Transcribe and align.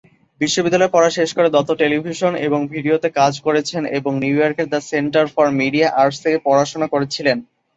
বিশ্ববিদ্যালয়ের 0.41 0.93
পড়া 0.95 1.09
শেষ 1.17 1.29
করে, 1.37 1.47
দত্ত 1.49 1.69
টেলিভিশন 1.81 2.33
এবং 2.47 2.59
ভিডিওতে 2.73 3.09
কাজ 3.19 3.33
করেছেন 3.45 3.81
এবং 3.97 4.11
নিউইয়র্কের 4.23 4.67
the 4.73 4.79
centre 4.91 5.25
for 5.33 5.47
media 5.61 5.87
arts 6.01 6.17
থেকে 6.23 6.37
পড়াশোনা 6.47 6.87
করেছিলেন। 6.93 7.37